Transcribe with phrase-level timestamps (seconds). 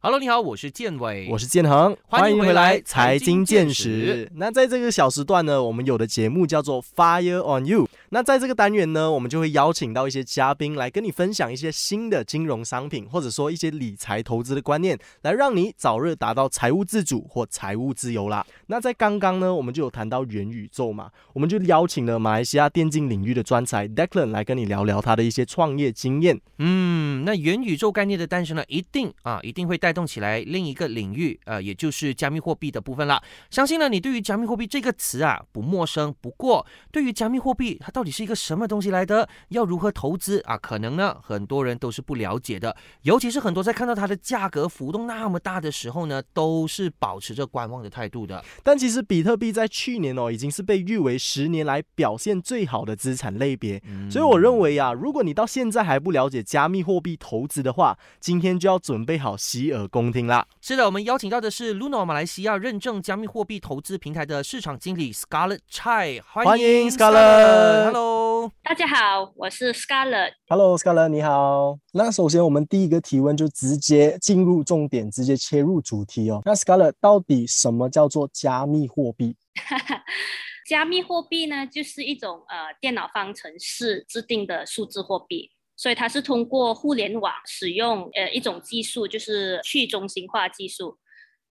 [0.00, 4.30] Hello，你好，我是建伟，我是建恒，欢迎回来财经见识识。
[4.36, 7.88] 那在这个小时段呢，我们有的节目叫做 Fire on You。
[8.10, 18.46] 那在这个单元呢，我们就会邀请到一些嘉宾来跟你分享一些新的金融商品，或者说一些理财投资的观念，来让你早日达到财务自主或财务自由啦。
[18.68, 26.40] 那在刚刚呢，我们就有谈到元宇宙嘛，我们就邀请了马来西亚电竞领域的专才 Declan 来跟你聊聊他的一些创业经验。
[26.58, 33.22] 嗯，那元宇宙概念的诞生呢，一定啊，一定会带动起来另一个领域，呃，也就是加密货币的部分啦。
[33.50, 48.40] 相信呢，你对于加密货币这个词啊不陌生，不过对于加密货币它到底是一个什么东西来的，要如何投资啊，可能呢很多人都是不了解的，尤其是很多在看到它的价格浮动那么大的时候呢，都是保持着观望的态度的。
[48.62, 53.82] 但其实比特币在去年哦，已经是被誉为十年来表现最好的资产类别。
[54.08, 60.46] 所以我认为啊，如果你到现在还不了解加密货币投资的话，今天就要准备好洗耳恭听啦。
[60.60, 67.87] 是的，我们邀请到的是 Luno 马来西亚认证加密货币投资平台的市场经理 Scarlett Chai，欢迎 Scarlett。
[67.90, 70.32] Hello，大家好，我是 Scarlett。
[70.48, 71.78] Hello，Scarlett，你好。
[71.94, 76.42] 那首先我们第一个提问就直接进入重点，直接切入主题哦。
[76.44, 79.34] 那 Scarlett，到底什么叫做加密货币？
[80.68, 90.98] 加密货币呢，就是一种呃电脑方程式制定的数字货币，所以它是通过互联网使用呃一种技术，就是去中心化技术。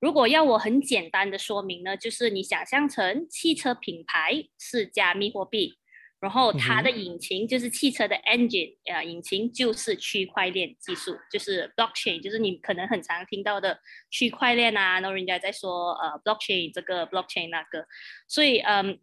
[0.00, 5.78] 如果要我很简单的说明呢，就是你想象成汽车品牌是加密货币，
[6.24, 13.78] 然后它的引擎就是汽车的 engine，呃，引擎就是区块链技术，就是 blockchain，就是你可能很常听到的
[14.10, 17.86] 区块链啊，然后人家在说呃 blockchain 这个 blockchain 那个，
[18.26, 18.98] 所以嗯，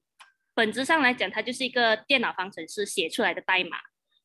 [0.56, 3.78] 本质上来讲，它就是一个电脑方程式写出来的代码，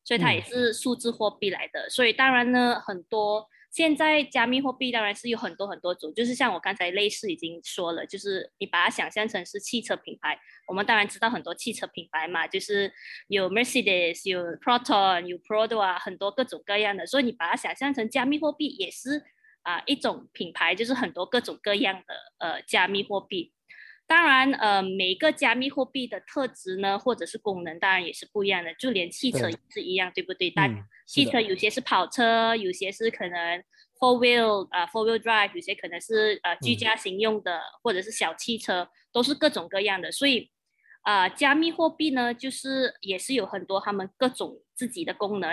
[0.03, 3.47] 所以它也是数字货币来的，所以当然呢，很多。
[3.69, 12.91] 现在加密货币当然是有很多很多种，就是像我刚才类似已经说了，就是你把它想象成是汽车品牌，我们当然知道很多汽车品牌嘛，就是
[13.27, 19.23] 有 Mercedes、有 Proton、有 Prodo 啊，很多各种各样的，所以你把它想象成加密货币也是
[19.63, 23.53] 啊、一种品牌，就是很多各种各样的呃加密货币。
[24.07, 30.49] 当然，呃，每个加密货币的特质呢，或者是功能，当然也是不一样的，就连汽车也是一样，对不对？
[30.49, 33.57] 但嗯汽车有些是跑车，有些是可能
[33.99, 40.11] four wheel 啊、four wheel drive，有些可能是呃居嗯家型用的，或者是小汽车，都是各种各样的。
[40.11, 40.49] 所以
[41.01, 45.49] 啊、加密货币呢，就是也是有很多他们各种自己的功能。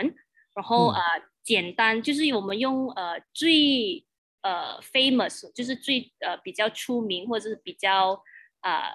[0.54, 1.02] 然后嗯啊、
[1.42, 4.04] 简单就是我们用呃最
[4.42, 8.20] 呃 famous，就是最呃比较出名或者是比较
[8.64, 8.88] 啊、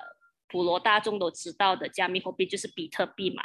[0.50, 3.44] 普罗大众都知道的加密货币就是比特币嘛。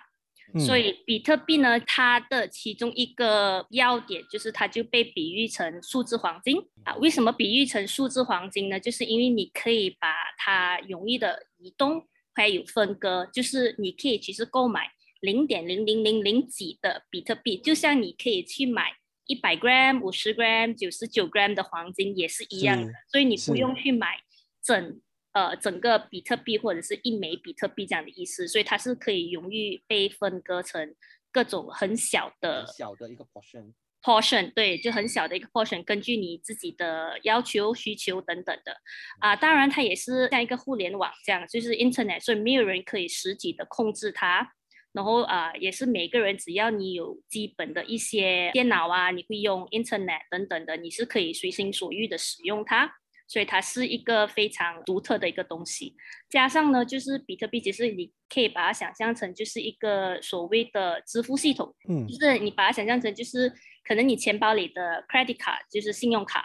[0.58, 6.94] 所嗯以比特币呢，它的其中一个要点就是它就被比喻成数字黄金啊。
[6.96, 8.78] 为什么比喻成数字黄金呢？
[8.78, 18.92] 就是因为你可以把它容易的移动，还有分割，就是你可以其实购买零点零零零零几的比特币，就像你可以去买
[19.26, 24.20] 一百 gram、五十 gram、九十九 gram 的黄金也是一样的，所以你不用去买
[24.62, 25.00] 整
[25.34, 30.94] 呃整个比特币或者是一枚比特币这样的意思，所以它是可以容易被分割成
[31.30, 33.74] 各种很小的小的一个 portion。
[34.02, 38.76] portion，对，就很小的一个 portion，根据你自己的要求、需求等等的
[39.18, 39.34] 啊。
[39.34, 44.52] 当然，它也是像一个互联网这样，就是 internet，所以没有人可以实体的控制它。
[44.92, 52.94] 然后啊，也是每个人只要你有基本的一些电脑啊，你会用 internet 等等的，你是可以随心所欲的使用它。
[53.26, 55.94] 所以它是一个非常独特的一个东西。
[56.28, 61.74] 加上呢，就是比特币，其实你可以把它想象成就是一个所谓的支付系统。
[61.88, 63.52] 嗯就是你把它想象成就是
[63.86, 66.44] 可能你钱包里的 credit card 就是信用卡，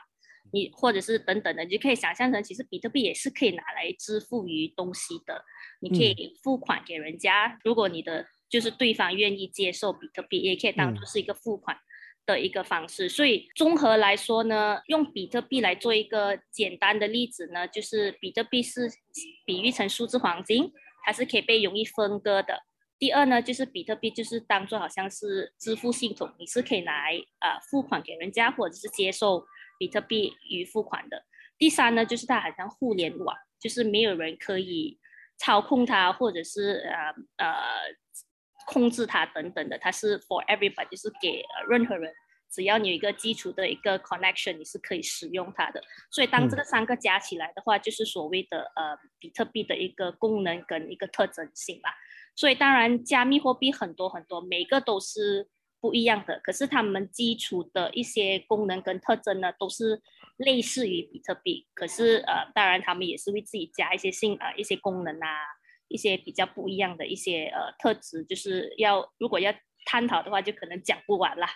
[0.51, 5.44] 你或者是等等的，你就可以想象成其实比特币也是可以拿来支付于东西的。
[5.81, 11.78] 你可以付款给人家，如果你的就是对方愿意接受比特币，也可以当做是一个付款
[12.34, 13.09] 的一个方式。
[13.09, 18.90] 所以综合来说呢，用比特币来做一个简单的例子呢，就是比特币是
[19.46, 20.72] 比喻成数字黄金，
[21.03, 22.64] 它是可以被容易分割的。
[22.99, 29.46] 第二呢，就是比特币就是当做好像是支付系统，你是可以来呃付款给人家，或者是接受
[29.79, 31.23] 比特币与付款的。
[31.58, 34.99] 第三呢，就是它好像互联网，就是没有人可以
[35.37, 36.84] 操控它，或者是
[37.37, 37.55] 呃呃
[38.71, 42.13] 控制它等等的，它是 for everybody，就是给、呃任何人，
[42.51, 45.81] 只要你有一个基础的一个 connection，你是可以使用它的。
[46.11, 51.89] 所以当这个三个加起来的话，就是所谓的呃比特币的一个功能跟一个特征性吧。
[52.35, 55.49] 所以当然，加密货币很多很多，每个都是
[55.81, 59.99] 不一样的，可是它们基础的一些功能跟特征呢，都是
[60.37, 61.67] 类似于比特币。
[61.73, 65.27] 可是呃，当然他们也是为自己加一些性呃一些功能啊，
[65.90, 69.53] 一些比较不一样的一些呃特质，就是要如果要
[69.86, 71.50] 探讨的话，就可能讲不完啦。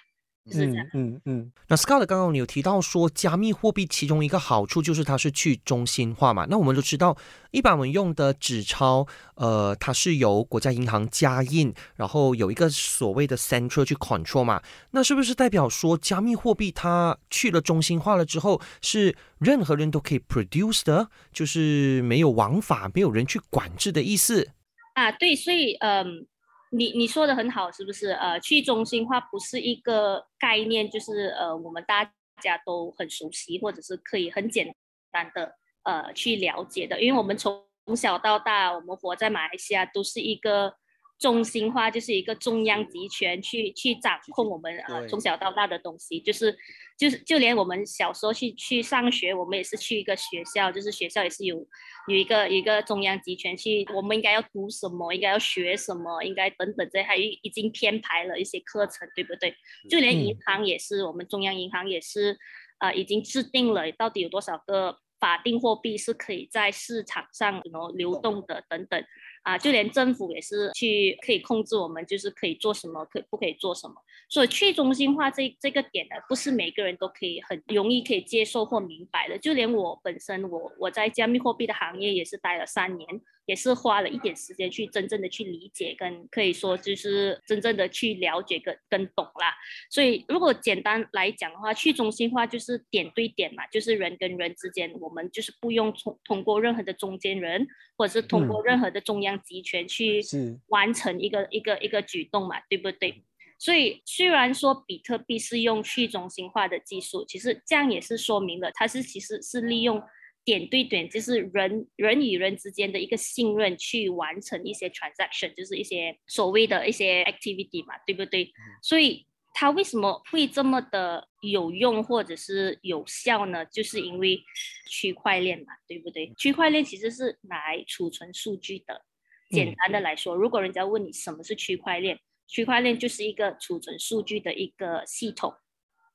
[0.52, 1.52] 嗯嗯嗯。
[1.68, 6.46] 那 Scott 刚刚你有提到说，加密货币其中一个好处就是它是去中心化嘛？
[6.50, 7.16] 那我们都知道，
[7.52, 14.62] 一般我们用的纸钞，呃，它是由国家银行加印，然后有一个所谓的 central 去 control 嘛？
[14.92, 24.50] 那是不是代表说，加密货币它去了中心化了之后，是任何人都可以 produce 的，就是没有王法，没有人去管制的意思？
[24.96, 26.28] 啊，对，所以嗯。
[26.76, 28.10] 你你说的很好，是不是？
[28.12, 32.04] 呃，去中心化不是一个概念，就是呃，我们大
[32.42, 34.76] 家都很熟悉，或者是可以很简
[35.12, 37.64] 单的呃去了解的，因为我们从
[37.96, 40.76] 小到大，我们活在马来西亚，都是一个。
[41.20, 46.54] 中心化就是一个中央集权去去掌控我们呃从小到大的东西，就是
[46.98, 51.66] 就是就连我们小时候去去上学，我们也是去一个学校，就是学校也是有
[52.08, 59.56] 有一个一个中央集权去，我们应该要读什么，应该要学什么，应该等等这还已经编排了一些课程，对不对？
[59.90, 62.38] 就连银行也是，我们中央银行也是
[62.80, 69.02] 呃已经制定了到底有多少个法定货币是可以在市场上然后流动的等等。
[69.44, 73.96] 啊，就连政府也是去可以控制我们，就是可以做什么，可不可以做什么。
[74.30, 79.38] 所以去中心化这这个点呢，不是每个人都可以很容易可以接受或明白的。
[79.38, 83.08] 就连我本身，我我在加密货币的行业也是待了三年。
[83.46, 89.54] 也是花了一点时间去真正的去理解，跟可以说就是真正的去了解跟跟懂啦。
[89.90, 97.68] 所以如果简单来讲的话，去中心化就是点对点嘛，就是人跟人之间，我们就是不用通通过任何的中间人，
[97.98, 100.22] 或者是通过任何的中央集权去
[100.68, 103.24] 完成一个一个一个举动嘛，对不对？
[103.60, 110.02] 所以虽然说比特币是用去中心化的技术，其实这样也是说明了它是其实是利用。
[110.46, 118.52] 点对点就是人人与人之间的一个信任，去完成一些 transaction，就是一些所谓的一些 activity 嘛，对不对？
[118.82, 123.64] 所以它为什么会这么的有用或者是有效呢？
[123.68, 124.44] 就是因为
[124.90, 126.34] 区块链嘛，对不对？
[126.38, 129.06] 区块链其实是拿来储存数据的。
[129.50, 135.54] 简单的来说，如果人家问你什么是区块链，区块链就是一个储存数据的一个系统。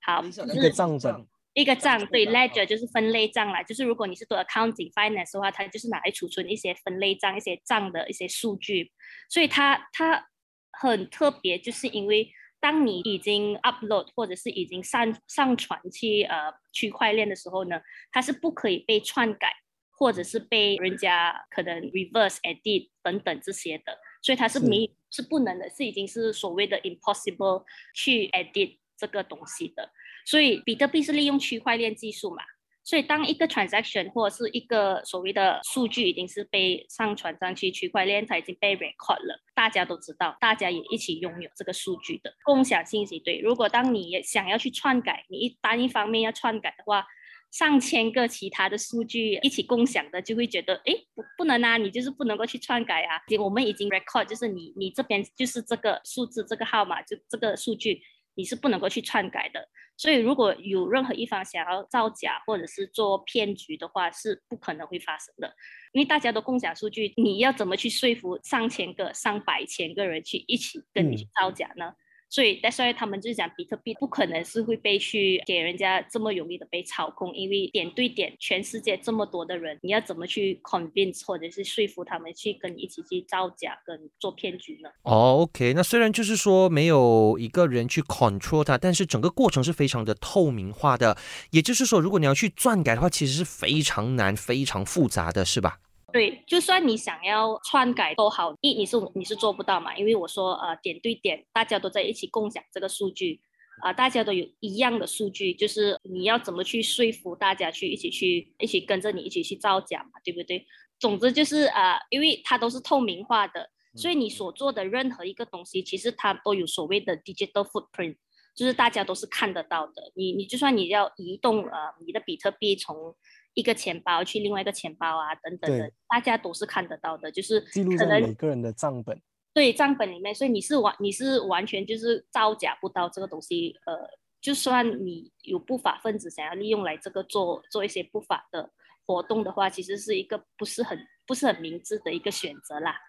[0.03, 1.27] 好，一个账本。
[1.55, 8.93] 一个账对 ledger 就是分类账啦，就是如果你是做 accounting finance 的话，它就是拿来储存一些分类账、一些账的一些数据。
[9.29, 10.29] 所以它它
[10.71, 19.53] 很特别，就是因为当你已经 upload 或者是已经上上传去呃区块链的时候呢，它是不可以被篡改，
[19.91, 23.99] 或者是被人家可能 reverse edit 等等这些的。
[24.23, 27.65] 所以它是没是不能的，是已经是所谓的 impossible
[27.95, 29.91] 去 edit 这个东西的。
[30.27, 32.43] 所以比特币是利用区块链技术嘛？
[32.89, 43.19] 所以当一个 transaction 或者是一个所谓的数据已经是被上传上去区块链，它已经被 record 了，大家都知道，大家也一起拥有这个数据的共享信息。
[43.19, 47.05] 对，如果当你想要去篡改，你一单一方面要篡改的话，
[47.51, 53.21] 上千个其他的数据一起共享的，就会觉得，哎，不不能啊，你就是不能够去篡改啊。
[53.39, 58.01] 我们已经 record，就是你你这边就是这个数字这个号码就这个数据，
[58.39, 59.69] 你是不能够去篡改的。
[59.97, 65.53] 所以，如果有任何一方想要造假或者是做骗局的话，是不可能会发生的，
[65.91, 71.93] 因为大家都共享数据，你要怎么去说服上千个、上百千个人去一起跟你去造假呢？
[72.31, 84.91] 所以，所以他们就是讲比特币不可能是会被去给人家这么容易的被操控，因为点对点，全世界这么多的人，你要怎么去 convince 或者是说服他们去跟你一起去造假跟做骗局呢？
[85.03, 91.17] 哦，OK，那虽然就是说没有一个人去 control 它，但是整个过程是非常的透明化的。
[91.51, 95.79] 也就是说，如果你要去篡改的话，其实是非常难、非常复杂的，是吧？
[96.11, 103.41] 对，就算你想要篡改都好，一你是你是做不到嘛，因为我说呃点对点，大家都在一起共享这个数据，
[103.83, 110.67] 啊，大家都有一样的数据，就是你要怎么去说服大家去一起去一起跟着你一起去造假嘛，对不对？
[110.99, 118.17] 总之就是呃，因为它都是透明化的，所以你所做的任何一个东西，其实它都有所谓的 digital footprint，
[118.57, 120.11] 就是大家都是看得到的。
[120.15, 123.15] 你你就算你要移动呃你的比特币从
[123.55, 129.21] 一个钱包去另外一个钱包啊，等等的，大家都是看得到的，就是记录在每个人的账本。
[129.55, 133.75] 对，账本里面，所以你是完，你是完全就是造假不到这个东西。
[133.87, 134.09] 呃，
[134.41, 138.71] 就算你有不法分子想要利用来这个做做一些不法的
[139.05, 143.01] 活动的话，其实是一个不是很不是很明智的一个选择啦。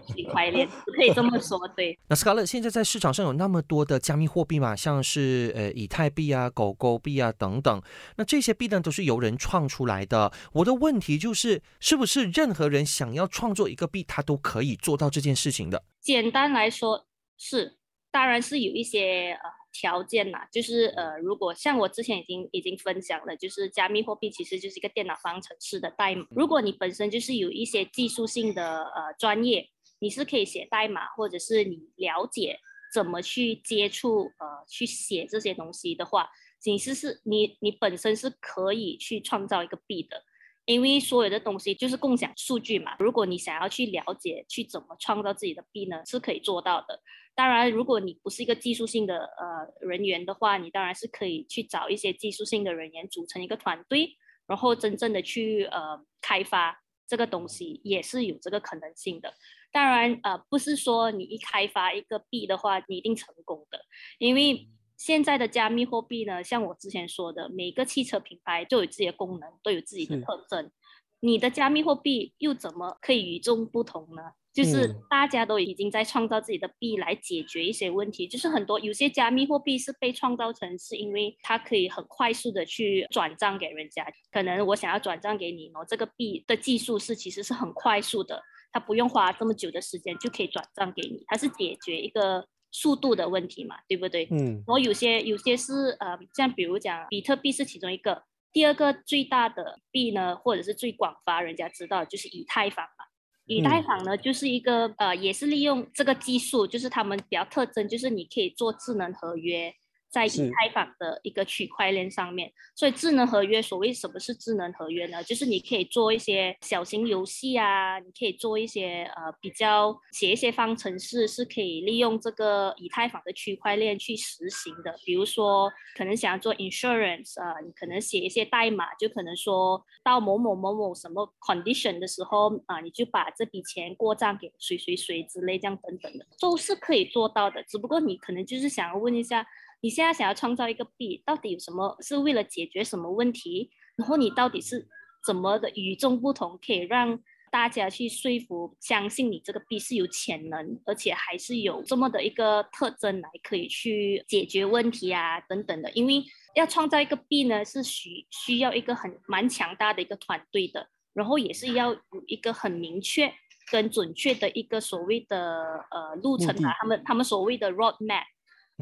[0.00, 1.98] 区块链可以这么说，对。
[2.08, 7.82] 那 Scarlett 现在在市场上有那么多的加密货币嘛，像是呃以太币啊、狗狗币啊等等，
[8.16, 10.32] 那这些币呢都是由人创出来的。
[10.52, 15.82] 我的问题就是，是不是任何人想要创作一个币，他都可以做到这件事情的？
[16.00, 17.06] 简单来说
[17.36, 17.78] 是，
[18.10, 19.63] 当然是有一些呃。
[19.74, 26.24] 条件呐，就是呃，如果像我之前已经已经分享了，就是加密货币其实就是一个电脑方程式的代码。
[26.30, 32.56] 如果你本身就是有一些技术性的呃专业，你是可以写代码，或者是你了解
[32.94, 40.22] 怎么去接触呃去写这些东西的话，其实是你你本身是可以去创造一个币的，
[40.66, 42.94] 因为所有的东西就是共享数据嘛。
[43.00, 47.00] 如果你想要去了解去怎么创造自己的币呢，是可以做到的。
[47.34, 59.34] 当然，如果你不是一个技术性的呃人员的话，你当然是可以去找一些技术性的人员组成一个团队，然后真正的去呃开发这个东西，也是有这个可能性的。
[59.72, 63.80] 当然，呃，不是说你一开发一个币的话，你一定成功的，
[64.18, 70.70] 因为现在的加密货币呢，像我之前说的，每个汽车品牌都有自己的功能，都有自己的特征，
[71.18, 74.22] 你的加密货币又怎么可以与众不同呢？
[74.54, 88.40] 就是大家都已经在创造自己的币来解决一些问题，就是很多有些加密货币是被创造成是因为它可以很快速的去转账给人家，可能我想要转账给你，我这个币的技术是其实是很快速的，
[88.72, 94.28] 它不用花这么久的时间就可以转账给你，它是解决一个速度的问题嘛，对不对？
[94.30, 94.62] 嗯。
[94.66, 103.04] 然后有些有些是呃，像比如讲比特币是其中一个，第二个最大的币呢，或者是最广发人家知道就是以太坊嘛。
[103.46, 109.74] 以太坊呢，就是一个呃，也是利用这个技术，就是他们比较特征，就是你可以做智能合约。
[110.14, 115.20] 在以太坊的一个区块链上面，所以智能合约，所谓什么是智能合约呢？
[115.24, 124.94] 就是你可以做一些小型游戏啊，你可以做一些呃比较写一些方程式，是可以利用这个以太坊的区块链去实行的。
[125.04, 137.60] 比如说，可能想要做 insurance 啊，你可能写一些代码，就可能说到某某某某什么 condition 的时候啊，你就把这笔钱过账给谁谁谁之类这样等等的，都是可以做到的。
[137.64, 139.44] 只不过你可能就是想要问一下。
[139.84, 141.94] 你现在想要创造一个币，到底有什么？
[142.00, 143.70] 是为了解决什么问题？
[143.96, 144.88] 然后你到底是
[145.26, 147.20] 怎么的与众不同，可以让
[147.52, 155.90] 大家去说服、相信你这个币是有潜能，而且还是有这么的一个特征来可以去解决问题啊等等的。
[155.90, 156.24] 因为
[156.54, 163.30] 要创造一个币呢，是需需要一个很蛮强大的一个团队的，然后也是要有一个很明确
[163.70, 168.24] 跟准确的一个所谓的呃路程啊，他们他们所谓的 roadmap。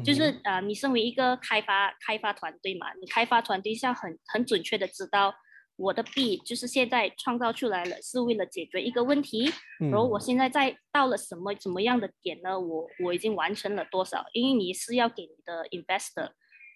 [0.03, 5.33] 就是呃，你身为一个开发开发团队嘛，你开发团队是要很很准确的知道
[5.75, 12.59] 我的币就是现在创造出来了，是为了解决一个问题，然后我现在在到了什么怎么样的点呢？
[12.59, 14.25] 我我已经完成了多少？
[14.33, 16.31] 因为你是要给你的 investor。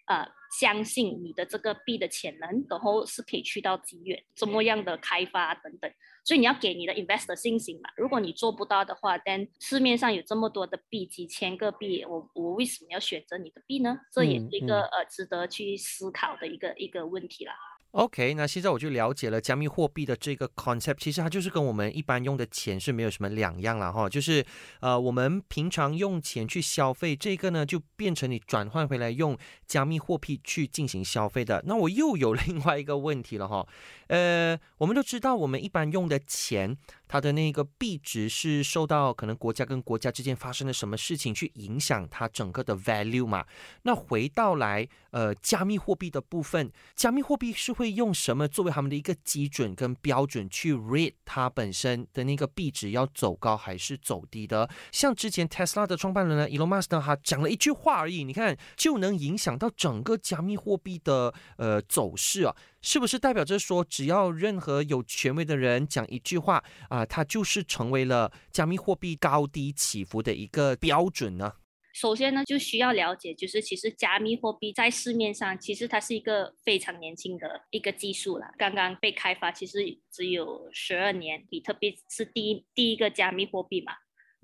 [0.07, 0.25] 呃，
[0.57, 5.91] 相信你的这个币的潜能，然后是可以去到极远，怎么样的开发等等，
[6.27, 7.89] 所以你要给你的 investor 信心嘛。
[7.95, 13.97] 如果你做不到的话，但市面上有这么多的币，几千个币，我我为什么要选择你的币呢？
[14.11, 17.53] 这也是一个呃值得去思考的一个一个问题啦。
[17.91, 24.45] OK，那现在我就了解了加密货币的这个 concept，其实它就是跟我们一般用的钱是没有什么两样了哈，就是
[24.81, 31.63] 呃我们平常用钱去消费，这个呢就变成你转换回来用加密货币去进行消费的。
[31.65, 33.65] 那我又有另外一个问题了哈，
[34.07, 36.77] 呃，我们都知道我们一般用的钱。
[37.09, 43.45] 它的那个币值是受到可能国家跟国家之间发生了什么事情去影响它整个的 value 嘛？
[43.83, 54.69] 那回到来，呃，加密货币的部分，加密货币是会用什么作为他们的一个基准跟标准去 rate 它本身的那个币值要走高还是走低的？
[54.91, 62.53] 像之前 Tesla 的创办人呢，Elon Musk 呢，他讲了一句话而已，你看就能影响到整个加密货币的呃走势啊。
[62.89, 71.51] 是不是代表着说，只要任何有权威的人讲一句话啊，它就是成为了加密货币高低起伏的一个标准呢？
[71.91, 79.79] 首先呢，就需要了解，就是其实加密货币在市面上，其实它是一个非常年轻的一个技术了，刚刚被开发，其实
[80.09, 81.45] 只有十二年。
[81.49, 83.91] 比特币是第一第一个加密货币嘛，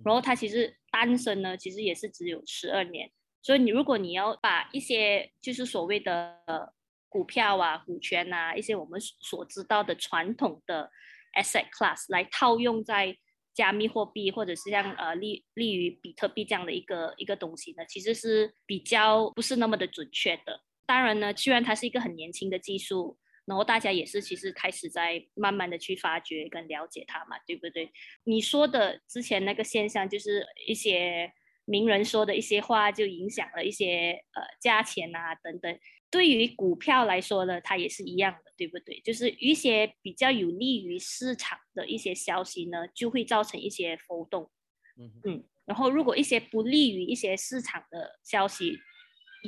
[0.03, 3.09] 然后它其实诞生呢，其实也是只有十二年。
[3.41, 6.73] 所以你如果你要把一些就是所谓的。
[7.13, 10.89] 股票啊，股权啊，一些我们所知道的传统的
[11.37, 13.15] asset class 来套用在
[13.53, 20.59] 加密货币，或者是像呃利利于比特币这样的一个一个东西呢，其实是比较不是那么的准确的。
[20.87, 23.15] 当然呢，虽然它是一个很年轻的技术，
[23.45, 27.91] 然后大家也是其实开始在慢慢的去发掘跟了解它嘛，对不对？
[28.23, 31.31] 你说的之前那个现象就是一些
[31.65, 35.79] 名人说的一些话就影响了一些呃价钱啊等等。
[36.09, 38.99] 对于股票来说呢，它也是一样的，对不对？
[39.03, 44.51] 就是一些比较有利于市场的一些消息呢，就会造成一些浮动。
[44.97, 45.43] 嗯嗯。
[45.65, 48.77] 然后如果一些不利于一些市场的消息，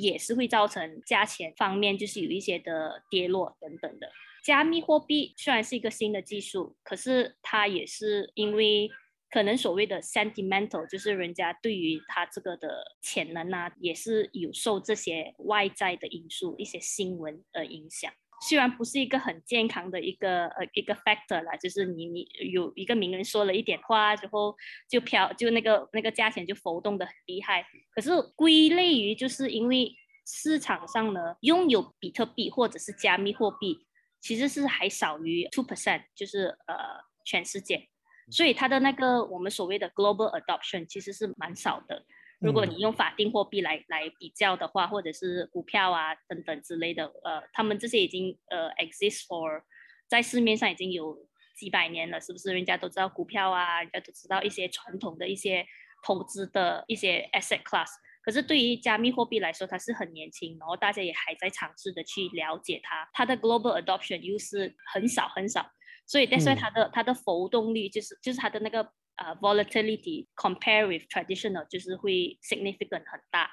[0.02, 4.10] 也是会造成价钱方面就是有一些的跌落等等的。
[4.44, 8.90] 加密货币虽然是一个新的技术，可是它也是因为
[9.30, 18.12] 可能所谓的 sentimental，就是人家对于他这个的潜能啊，也是有受这些外在的因素、一些新闻的影响。
[18.48, 24.54] 虽然不是一个很健康的一个呃一个 factor 啦，就是你你有一个名人说了一点话之后
[24.90, 29.90] 就飘就那个那个价钱就浮动的很厉害，可是归类于就是因为
[30.26, 33.88] 市场上呢拥有比特币或者是加密货币
[34.20, 36.76] 其实是还少于 two percent，就是呃
[37.24, 37.88] 全世界，
[38.30, 42.06] 所以它的那个我们所谓的 global adoption 其实是蛮少的。
[42.40, 49.64] 如果你用法定货币来来比较的话，或者是股票啊等等之类的，呃，他们这些已经呃 exist for
[50.08, 51.18] 在市面上已经有
[51.58, 52.54] 几百年了，是不是？
[52.54, 55.66] 人家都知道股票啊，人家都知道一些传统的一些
[56.04, 57.88] 投资的一些 asset class。
[58.22, 65.66] 可是对于加密货币来说，它是很年轻，然后大家也还在尝试的去了解它，它的 global adoption 又是很少很少，
[66.06, 68.90] 所以但是它的它的浮动率就是就是它的那个。
[69.18, 73.50] 呃，volatility compare with traditional 就是会 significant 很大，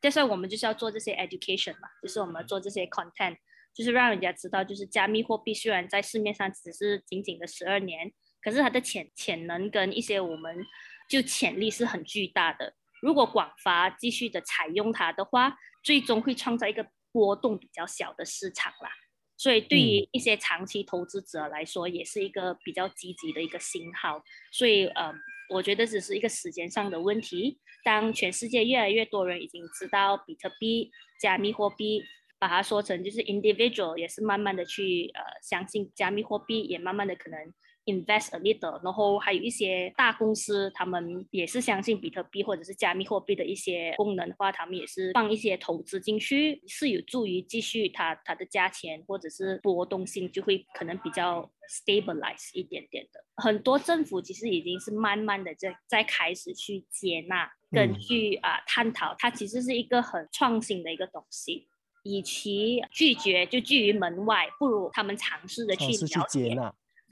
[0.00, 3.36] 但是我们就是要做这些 education 嘛，就是我们做这些 content，
[3.72, 10.66] 就是让人家知道，就是加密货币虽然在市面上只是仅仅的十二年，可是它的潜潜能跟一些我们
[11.08, 12.74] 就潜力是很巨大的。
[13.00, 18.90] 如果广发继续的采用它的话，最终会创造一个波动比较小的市场啦。
[19.36, 24.22] 所以对于一些长期投资者来说，也是一个比较积极的一个信号。
[24.52, 25.12] 所以，呃，
[25.50, 27.58] 我觉得只是一个时间上的问题。
[27.84, 32.02] 当全世界越来越多人已经知道比特币、加密货币，
[32.38, 37.52] 把它说成就是 individual，也是慢慢的去呃相信加密货币，也慢慢的可能。
[37.86, 53.24] Invest a little，然后还有一些大公司，他们也是相信比特币或者是加密货币的一些功能的话，他们也是放一些投资进去，是有助于继续它它的价钱或者是波动性就会可能比较 stabilize 一点点的。
[53.36, 61.66] 很多政府其实已经是慢慢的在在开始去接纳根据啊探讨，它其实是一个很创新的一个东西，
[62.04, 66.56] 与其拒绝就拒于门外，不如他们尝试着去了解。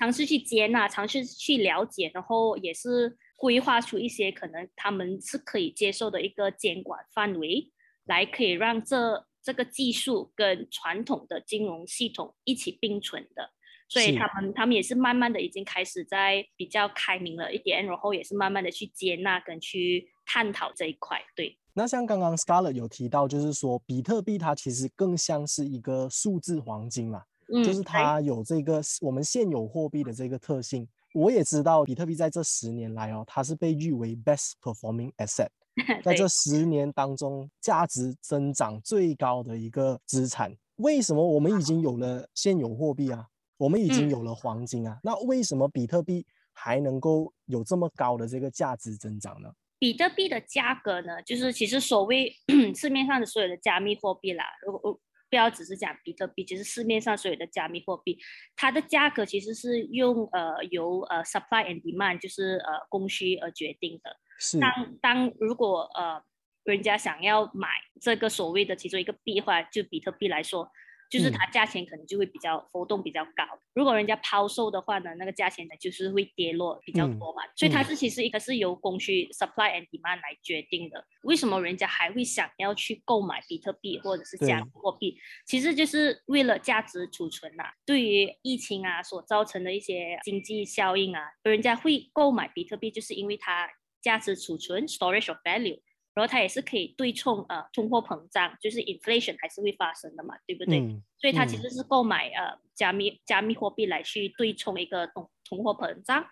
[0.03, 7.71] 尝试去接纳，尝试去了解，然后也是规划出一些可能他们是可以接受的一个监管范围，
[8.07, 13.49] 来可以让这这个技术跟传统的金融系统一起并存的。
[13.89, 21.23] 所以他们他们也是慢慢的已经开始在比较开明了一点，然后也是慢慢的去接纳跟去探讨这一块。
[21.37, 21.57] 对。
[21.75, 27.23] 那像刚刚 Scarlett 有提到，就是说比特币它其实更像是一个数字黄金嘛。
[27.65, 30.89] 就是它有这个我们现有货币的这个特性。
[31.15, 35.49] 我也知道比特币在这十年来哦，它是被誉为 best performing asset，
[36.03, 40.55] 在这十年当中价值增长最高的一个资产。
[40.77, 43.27] 为什么我们已经有了现有货币啊？
[43.59, 44.99] 我们已经有了黄金啊？
[45.03, 49.53] 那为什么比特币还能够有这么高的这个价值增长呢？
[49.79, 52.35] 比特币的价格呢，就是其实所谓
[52.75, 54.99] 市面上的所有的加密货币啦，如果
[55.33, 58.19] 不要只是讲比特币，其实市面上所有的加密货币，
[58.55, 64.15] 它的价格其实是用呃由呃 supply and demand，就是呃供需而决定的。
[64.39, 64.61] 是。
[64.61, 66.23] 当当如果呃
[66.65, 67.69] 人家想要买
[67.99, 70.71] 这个所谓的其中一个币的话，就比特币来说。
[71.13, 73.45] 就是它价钱可能就会比较浮动比较高，
[73.75, 81.05] 如果人家抛售的话呢，那个价钱呢就是会跌落比较多嘛，所以它是其实一个是由供需 supply and demand 来决定的。
[81.25, 85.19] 为什么人家还会想要去购买比特币或者是加密货币？
[85.45, 87.65] 其实就是为了价值储存呐。
[87.85, 93.69] 对于疫情啊所造成的一些经济效应啊，人家会购买比特币，就是因为它
[94.01, 95.79] 价值储存 storage of value。
[96.15, 100.79] 然后它也是可以对冲呃通货膨胀，就是 inflation 还是会发生的嘛，对不对？
[101.19, 106.23] 所以它其实是购买呃加密加密货币来去对冲一个通通货膨胀，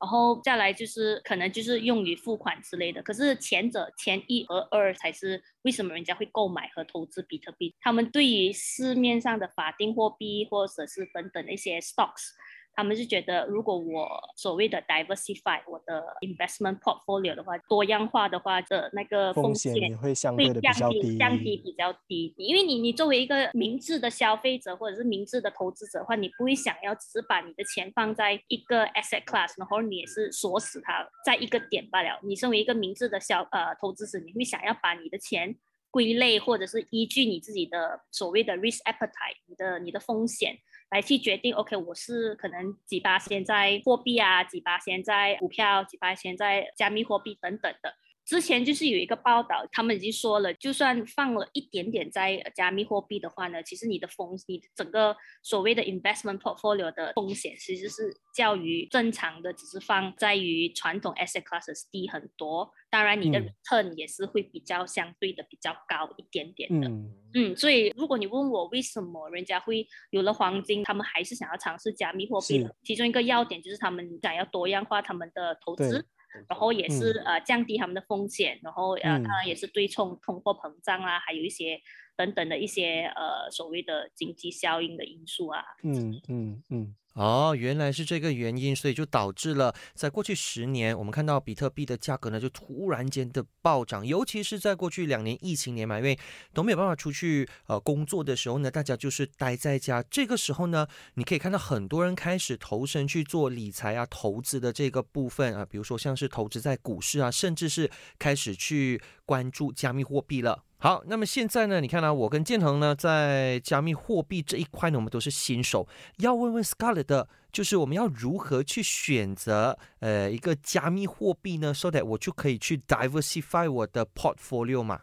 [0.00, 3.02] 然后再来就是可能就是用于付款之类的。
[3.02, 7.74] 可是前者前一和二才是为什么人家会购买和投资比特币？
[7.80, 12.30] 他们对于市面上的法定货币或者是等等的一些 stocks。
[12.74, 22.32] 他们是觉得，如果我所谓的 diversify 我的 investment portfolio 的话，多样化的话，的那个风险也会相对的比较低，降低比较低。
[22.38, 32.18] 因为你你作为一个明智的消费者或者是明智的投资者的话，你不会想要只是把你的钱放在一个 asset class，然后你也是锁死它在一个点罢了。
[32.22, 35.54] 你身为一个明智的消呃投资者，你会想要把你的钱
[35.90, 40.56] 归类，或者是依据你自己的所谓的 risk appetite，你的你的风险。
[40.90, 47.94] 来去决定，OK，我是可能几八现在货币啊，几八现在股票，几八现在加密货币等等的。
[48.30, 62.70] 之前就是有一个报道，他们已经说了，就算放了一点点在加密货币的话呢，其实你的风，你整个所谓的 investment portfolio 的风险其实是较于正常的，只是放在于传统 asset classes 低很多。
[62.88, 66.86] 当然，你的 return 也是会比较相对的比较高一点点的。
[66.86, 76.06] 嗯嗯，所以如果你问我为什么人家会有了黄金，他们还是想要尝试加密货币的，其中一个要点就是他们想要多样化他们的投资。
[76.48, 81.80] 然后也是呃降低他们的风险，然后呃当然也是对冲通货膨胀啊，还有一些
[82.16, 85.64] 等等的一些呃所谓的经济效应的因素啊。
[85.82, 86.94] 嗯嗯嗯。
[87.14, 96.16] 哦，原来是这个原因，所以就导致了在过去十年，我们看到比特币的价格呢就突然间的暴涨，尤其是在过去两年疫情年嘛，因为
[96.54, 100.02] 都没有办法出去呃工作的时候呢，大家就是待在家。
[100.08, 110.62] 这个时候呢，你可以看到很多人开始投身去做理财啊、投资的这个部分啊，比如说像是投资在股市啊，甚至是开始去关注加密货币了。
[110.82, 111.78] 好，那么现在呢？
[111.78, 112.12] 你看呢？
[112.12, 115.86] 我跟建恒呢，在加密货币这一块呢，我们都是新手。
[116.20, 125.00] 要问问 Scarlett 的，就是我们要如何去选择呃一个加密货币呢？So that 我就可以去 diversify 我的 portfolio 嘛。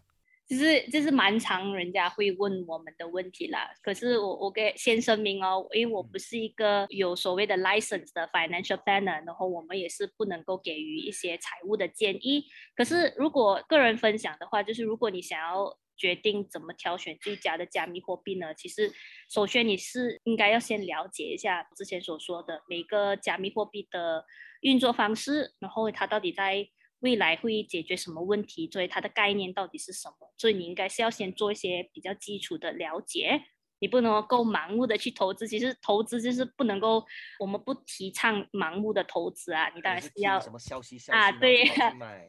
[0.48, 3.70] 其实这是蛮常人家会问我们的问题啦。
[3.82, 12.46] 可是我我给先声明哦，因为我不是一个有所谓的 license 的 financial planner，然后我们也是不能够给予一些财务的建议。
[12.78, 18.54] 可是如果个人分享的话，就是如果你想要决定怎么挑选最佳的加密货币呢？
[18.54, 18.90] 其实
[19.30, 24.24] 首先你是应该要先了解一下之前所说的每个加密货币的
[24.62, 26.70] 运作方式，然后它到底在。
[27.00, 28.70] 未来会解决什么问题？
[28.72, 30.34] 所以它的概念到底是什么？
[30.38, 33.42] 所以你应该是要先做一些比较基础的了解。
[33.80, 37.04] 你不能够盲目的去投资，其实投资就是不能够，
[37.40, 39.70] 我们不提倡盲目的投资啊。
[39.76, 41.32] 你当然是要什么消息啊？
[41.34, 41.66] 对，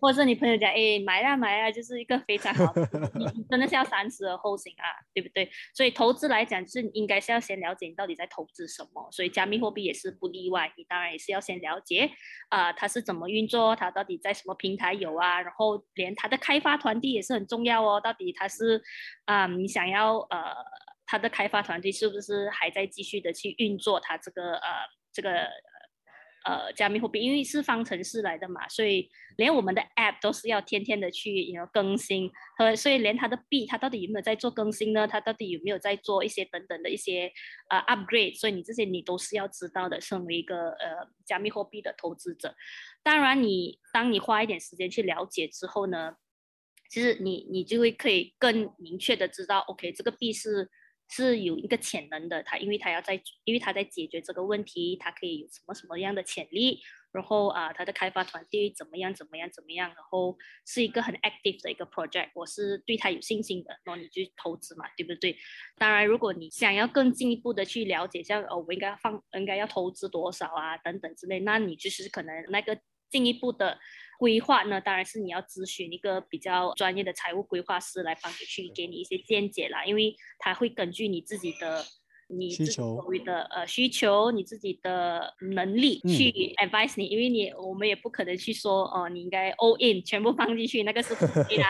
[0.01, 2.73] 或者是你朋友讲，哎，买啊买啊，就是一个非常好，
[3.15, 4.85] 你真的是要三思而后行啊，
[5.15, 5.51] 对不对？
[5.75, 9.09] 所以投资来讲，是应该是要先了解你到底在投资什么。
[9.11, 12.11] 所以加密货币也是不例外，你当然也是要先了解
[12.51, 15.41] 啊，它是怎么运作，它到底在什么平台有啊？
[15.41, 18.83] 然后连它的开发团队也是很重要哦，到底它是
[19.25, 20.55] 啊，你想要呃。
[21.11, 24.69] 它的开发团队是不是还在继续的去运作它这个呃
[25.11, 25.49] 这个
[26.45, 27.19] 呃加密货币？
[27.19, 35.09] 因为是方程式来的嘛，所以连我们的 App 都是要天天的去有更新，和所以连它的币它到底有没有在做更新呢？
[35.09, 37.33] 它到底有没有在做一些等等的一些
[37.71, 38.39] 呃 upgrade？
[38.39, 39.99] 所以你这些你都是要知道的。
[40.03, 42.55] 身为一个呃加密货币的投资者，
[43.03, 46.17] 当然你当你花一点时间去了解之后呢，
[46.91, 50.71] 其实你你就会可以更明确的知道，OK 这个币是。
[51.09, 56.81] 是有一个潜能的，他因为他要在，因为他在解决这个问题，他可以有什么什么样的潜力，
[57.13, 65.37] 然后啊，他的开发团队怎么样怎么样怎么样，然后是一个很 active 的一个 project，我是对他有信心的，然后你去投资嘛，对不对？
[65.77, 72.79] 当然，如果你想要更进一步的去了解，像哦，我应该放，应该要投资多少啊，等等之类，那你就是可能那个
[73.11, 73.79] 进一步的。
[74.19, 81.85] 规划呢，当然是你要咨询一个比较专业的财务规划师来帮你去给你一些见解啦，因为他会根据你自己的
[82.29, 86.31] 你自己所谓的呃需求，你自己的能力去
[86.63, 91.65] advise 你，因为你我们也不可能去说哦，你应该 all in 全部放进去，那个是不可以的，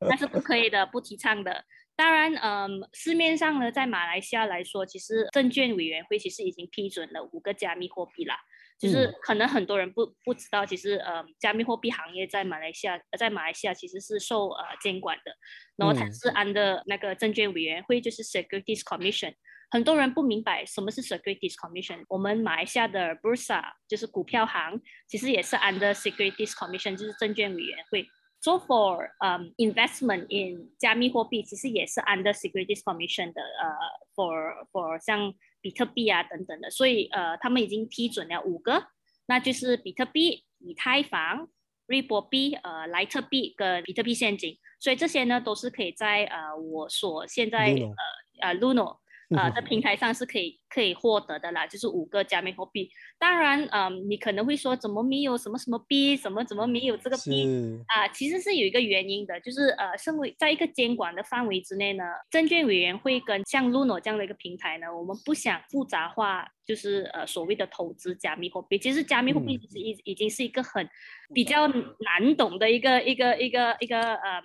[0.10, 1.64] 那是不可以的，不提倡的。
[1.96, 8.36] 当然，嗯，市面上呢，在马来西亚来说，其实证券委员会其实已经批准了五个加密货币啦。
[8.78, 15.32] 就是可能很多人不不知道，其实呃，加密货币行业在马来西亚，在马来西亚其实是受呃监管的，
[15.76, 19.34] 然后它是按的那个证券委员会，就是 Securities Commission。
[19.70, 22.04] 很多人不明白什么是 Securities Commission。
[22.08, 28.06] 我们马来西亚的 Bursa 就是股票行，其实也是 under Securities Commission，就是证券委员会。
[28.40, 33.74] So for um investment in 加密货币，其实也是 under Securities Commission 的呃
[34.14, 35.32] ，for for 像
[35.64, 38.84] 比特币啊等等的，所以呃，他们已经批准了五个，
[39.24, 41.48] 那就是比特币、以太坊、
[41.86, 47.74] 瑞波币、呃莱特币跟比特币现金，所以这些呢都是可以在呃我所现在
[48.42, 48.98] 呃呃 Luno
[49.30, 52.90] 呃，在平台上是可以可以获得的啦，就是五个加密货币。
[53.18, 57.46] 当然，嗯，你可能会说，怎么没有什么什么币，怎么怎么没有这个币
[57.86, 58.06] 啊？
[58.08, 68.78] 其实是有一个原因的，就是呃，身为在一个监管的范围之内呢，证券委员会跟像 Luno 这样的一个平台呢，我们不想复杂化，就是呃所谓的投资加密货币。
[68.78, 70.86] 其实加密货币其实已已经是一个很
[71.32, 74.42] 比较难懂的一个一个一个一个呃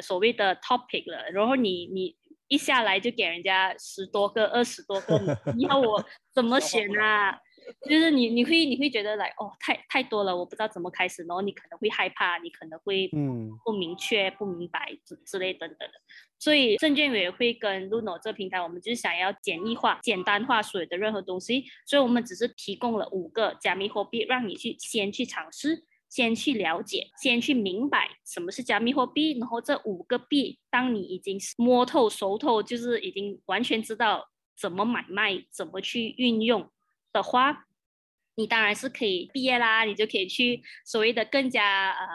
[0.00, 1.30] 所谓的 topic 了。
[1.30, 2.16] 然后你你。
[2.52, 5.18] 一下来就给人家十多个、二十多个，
[5.56, 7.40] 你要我怎么选啊？
[7.88, 15.94] 就是你你会你会觉得来哦，太太多了，我不知道怎么开始，然后你可能会害怕，你可能会嗯不明确、不明白之之类等等的。
[16.38, 25.84] 所以证券委员会跟 Luno 这个平台，我们就是想要简易化、简单化所有的任何东西，所以我们只是提供了五个加密货币，让你去先去尝试。
[26.12, 36.70] 先去了解，先去明白什么是加密货币，然后这五个币，当你已经摸透、熟透，就是已经完全知道怎么买卖、怎么去运用
[37.14, 37.64] 的话，
[38.34, 42.06] 你当然是可以毕业啦，你就可以去所谓的更加呃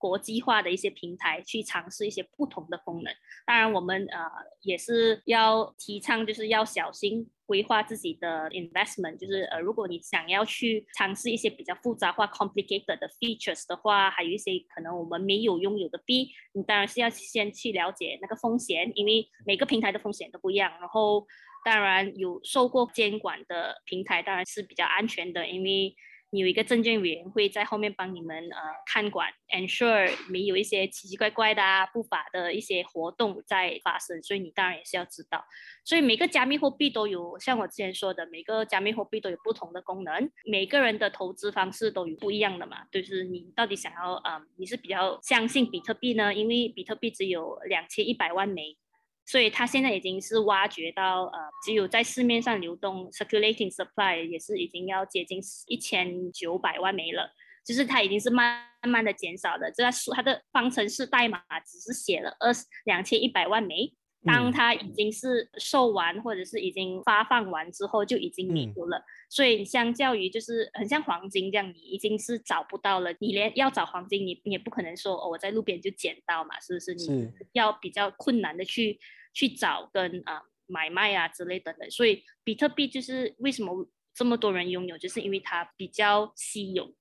[0.00, 3.14] 国际化的一些平台去尝试一些不同的功能。
[3.46, 4.20] 当然，我们呃
[4.62, 7.30] 也是要提倡，就是要小心。
[7.44, 20.72] 规划自己的 investment，就是呃，如果你想要去尝试一些比较复杂化 complicated 的 features 的话，还有一些可能我们没有拥有的币，你当然是要先去了解那个风险，因为每个平台的风险都不一样。
[20.80, 21.26] 然后，
[21.64, 25.94] 当然有受过监管的平台当然是比较安全的，因为。
[26.34, 35.44] 有一个证券委员会在后面帮你们呃看管，ensure 没有一些奇奇怪怪的啊不法的一些活动在发生，所以你当然也是要知道。
[35.84, 42.78] 所以每个加密货币都有，像我之前说的，每个加密货币都有不同的功能，每个人的投资方式都有不一样的嘛。
[42.90, 46.32] 就是你到底想要呃，你是比较相信比特币呢？
[46.32, 48.78] 因为比特币只有两千一百万枚。
[49.24, 57.32] 所以它现在已经是挖掘到，呃，只有在市面上流动 （circulating supply） 也是已经要接近一千九百万枚了，
[57.64, 59.70] 就是它已经是慢慢的减少了。
[59.70, 62.52] 这个数它的方程式代码只是写了二
[62.84, 69.04] 两千一百万枚，当它已经是售完或者是已经发放完之后，就已经没有了。
[69.28, 73.14] 所以相较于就是很像黄金这样，你已经是找不到了。
[73.20, 76.94] 你连要找黄金，你你也不可能说哦，我在路边就捡到嘛，是不是？
[76.94, 78.98] 你要比较困难的去。
[79.34, 86.94] 去找跟啊买卖啊之类等等，所以比特币就是为什么这么多人拥有，就是因为它比较稀有，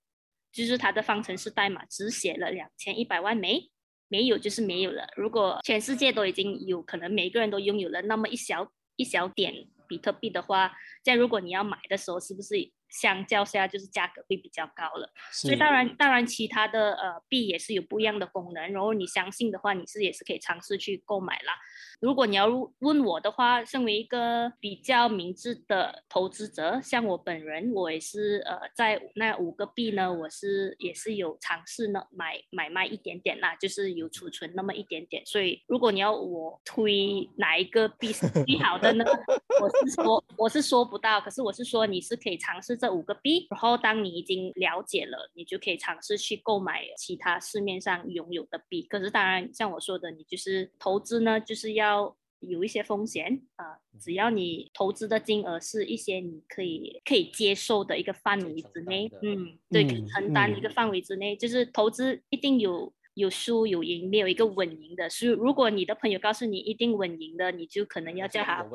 [0.50, 3.70] 就是它的方程式代码只写了两千一百万枚，
[4.12, 5.08] 没有就是没有了。
[5.16, 12.56] 如果全世界都已经有可能每个人都拥有了那么一小一小点比特币的话，在如果你要买的时候，是不是
[12.92, 15.10] 相较下就是价格会比较高了？
[15.32, 21.54] 所以当然当然其他的呃币也是有不一样的功能，然后你相信的话，你是也是可以尝试去购买啦。
[22.00, 22.48] 如果你要
[22.80, 35.26] 问我的话，身为一个比较明智的投资者，像我本人，我也是呃，在那五个币呢，我是也是有尝试呢买买卖一点点啦，就是有储存那么一点点。
[35.26, 39.06] 所以如果你要我推哪一个币是最好的呢？
[39.62, 48.82] 我是说我是说不到，可是我是说你是可以尝试这五个币，然后当你已经了解了，你就可以尝试去购买其他市面上拥有的币。
[48.82, 52.18] 可是当然像我说的，你就是投资呢，就是要。
[52.42, 62.92] 有一些风险啊，只要你投资的金额是一些你可以可以接受的一个范围之内，嗯，对，可以承担一个范围之内，就是投资一定有。
[63.14, 65.10] 有输有赢，没有一个稳赢的。
[65.10, 68.66] 所以，如果你的朋友告诉你一定稳赢的，你就可能要叫他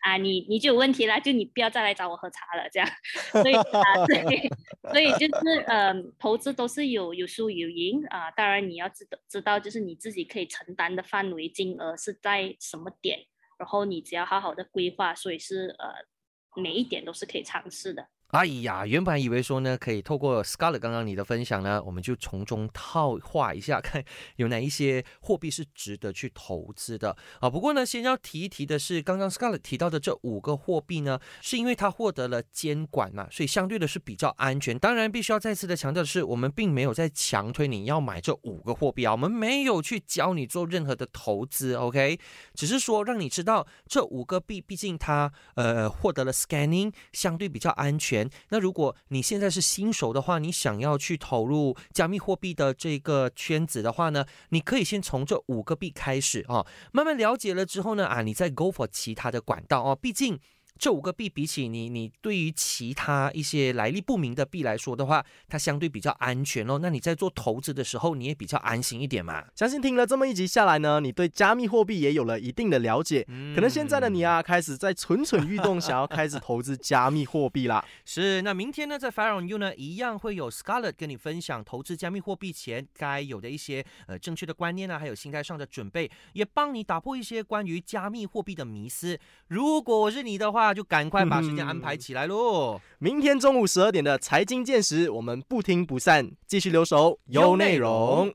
[0.00, 2.88] 啊，你你就有问题了，就你不要再来找我喝茶了，这样。
[3.32, 4.50] 所以啊， 对，
[4.92, 8.30] 所以就是呃，投资都是有有输有赢啊。
[8.32, 13.18] 当然你要知道知道，就是你自己可以承担的范围金额是在什么点，
[13.58, 18.06] 然后你只要好好的规划，所以是呃，每一点都是可以尝试的。
[18.28, 24.04] 哎呀，原本以为说呢，可以透过 Scarlet 刚刚你的分享呢，我们就从中套话一下，看
[24.36, 27.48] 有哪一些货币是值得去投资的啊。
[27.48, 34.78] 不过呢，先要提一提的是，刚刚 Scarlett 提到的这五个货币呢，是因为它获得了监管嘛，所以相对的是比较安全。
[34.78, 42.20] 当然，必须要再次的强调的是，我们并没有在强推你要买这五个货币啊，我们没有去教你做任何的投资，OK？
[42.52, 48.17] 只是说让你知道这五个币，毕竟它呃获得了 scanning，相对比较安全。
[48.48, 60.40] 那如果你现在是新手的话，你想要去投入加密货币的这个圈子的话呢，你可以先从这五个币开始啊，慢慢了解了之后呢，啊，你再 go for 其他的管道哦，毕竟。
[60.78, 66.78] 这五个币比起你你对于其他一些来历不明的币来说的话，它相对比较安全哦。
[66.80, 69.44] 那你在做投资的时候，你也比较安心一点嘛。
[69.54, 73.24] 相信听了这么一集下来呢，你对加密货币也有了一定的了解。
[73.54, 77.84] 可能现在的你啊，开始在蠢蠢欲动，想要开始投资加密货币啦。
[78.06, 89.18] 是，那明天呢，在 Fire on You 呢，一样会有 Scarlett 跟你分享投资加密货币前该有的一些呃正确的观念啊，还有心态上的准备，也帮你打破一些关于加密货币的迷思。
[89.48, 92.80] 如果我是你的话，就赶快把时间安排起来喽。
[92.98, 98.32] 明天中午十二点的财经见识，我们不听不散，继续留守有内容。